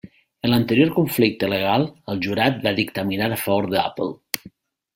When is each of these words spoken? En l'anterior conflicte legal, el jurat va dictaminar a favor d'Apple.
En 0.47 0.51
l'anterior 0.51 0.89
conflicte 0.95 1.49
legal, 1.51 1.85
el 2.15 2.23
jurat 2.27 2.59
va 2.65 2.73
dictaminar 2.81 3.29
a 3.37 3.41
favor 3.45 3.69
d'Apple. 3.75 4.53